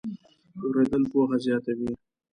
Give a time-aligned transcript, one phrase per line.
[0.61, 1.89] اورېدل پوهه زیاتوي.